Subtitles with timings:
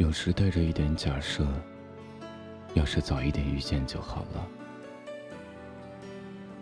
[0.00, 1.46] 有时带着一点假设，
[2.72, 4.48] 要是早一点遇见就好了。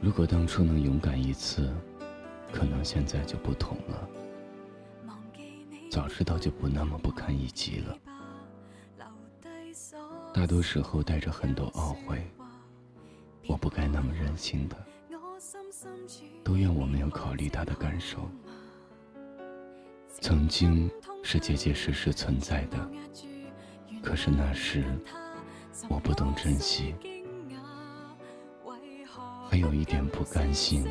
[0.00, 1.70] 如果当初能勇敢一次，
[2.50, 4.08] 可能现在就不同了。
[5.90, 7.98] 早知道就不那么不堪一击了。
[10.32, 12.26] 大多时候带着很多懊悔，
[13.46, 14.76] 我不该那么任性的。
[16.42, 18.30] 都怨我没有考虑他的感受。
[20.22, 20.90] 曾经
[21.28, 22.88] 是结结实实存在的，
[24.00, 24.84] 可是那时
[25.88, 26.94] 我不懂珍惜，
[29.50, 30.86] 还有一点不甘心。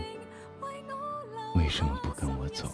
[1.56, 2.70] 为什么不跟我走？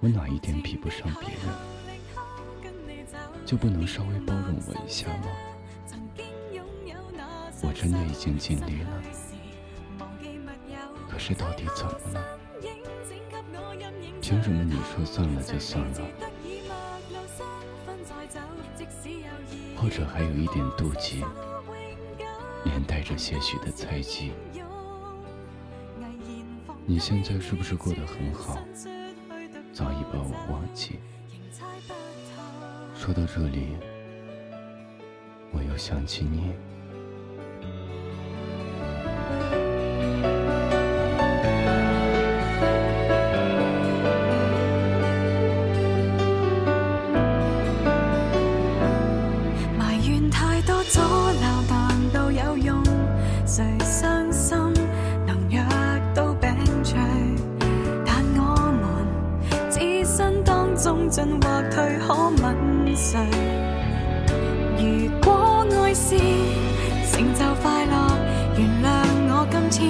[0.00, 1.42] 我哪一点比不上别人？
[3.44, 5.26] 就不能稍微包容我一下吗？
[7.62, 9.02] 我真的已经尽力了，
[11.10, 12.38] 可是到底怎么了？
[14.22, 16.00] 凭什么你说算了就算了？
[19.76, 21.24] 或者还有一点妒忌，
[22.64, 24.30] 连带着些许的猜忌。
[26.86, 28.56] 你现在是不是过得很好？
[29.72, 31.00] 早已把我忘记。
[32.94, 33.76] 说到这里，
[35.50, 36.52] 我又想起你。
[60.82, 62.42] 中进或退，可吻
[62.96, 63.16] 谁？
[64.76, 64.82] 如
[65.22, 66.18] 果爱是
[67.12, 67.94] 成就快乐，
[68.56, 68.84] 原谅
[69.30, 69.80] 我今天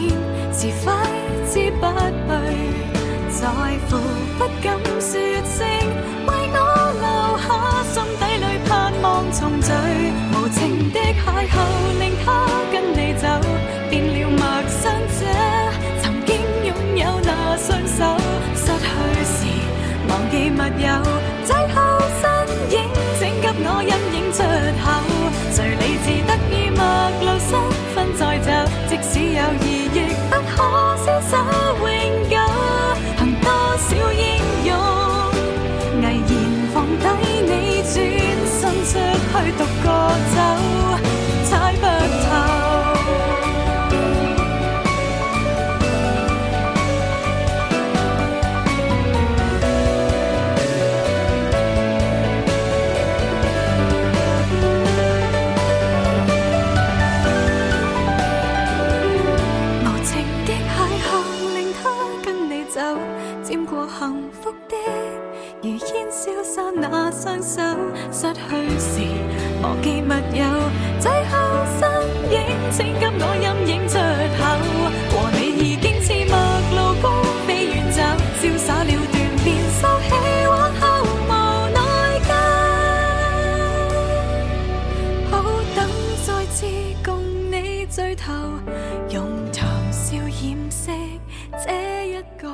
[0.52, 0.92] 是挥
[1.48, 1.82] 之不
[2.20, 2.28] 去，
[3.40, 3.48] 在
[3.88, 3.90] 乎
[4.36, 5.10] 不敢说
[5.46, 5.64] 声，
[6.26, 6.60] 为我
[7.00, 7.04] 留
[7.40, 7.48] 下
[7.84, 9.72] 心底里盼望重聚，
[10.34, 10.60] 无情
[10.92, 11.56] 的邂逅
[11.98, 12.28] 令他
[20.62, 20.88] 密友，
[21.44, 21.82] 最后
[22.20, 22.22] 身
[22.70, 22.74] 影
[23.18, 24.38] 请给我阴影出
[24.78, 24.84] 口。
[25.50, 26.80] 谁理智得意陌
[27.20, 27.50] 路失
[27.92, 28.46] 分再走，
[28.88, 29.98] 即使有意亦
[30.30, 30.62] 不可
[31.02, 31.32] 厮守
[31.82, 31.90] 永
[32.30, 32.32] 久。
[33.18, 34.22] 凭多少英
[34.64, 34.70] 勇，
[36.00, 36.32] 毅然
[36.72, 37.04] 放低
[37.42, 37.92] 你，转
[38.46, 39.60] 身出去独
[67.02, 67.60] 那双手，
[68.12, 68.40] 失去
[68.78, 69.00] 时
[69.60, 70.44] 忘记密友，
[71.00, 71.34] 最后
[71.76, 71.80] 身
[72.30, 72.38] 影
[72.70, 73.98] 请给我阴影出
[74.38, 74.40] 口。
[75.10, 76.32] 和你已经似陌
[76.70, 77.04] 路高
[77.44, 77.98] 飞远走，
[78.40, 79.46] 潇洒了断便
[79.80, 80.10] 收起，
[80.46, 81.28] 往后无
[81.74, 81.80] 奈
[82.22, 82.30] 何。
[85.28, 85.32] 好
[85.74, 85.78] 等
[86.24, 86.56] 再次
[87.04, 87.10] 共
[87.50, 88.32] 你聚头，
[89.10, 90.92] 用谈笑掩饰
[91.66, 91.66] 这
[92.06, 92.46] 一个。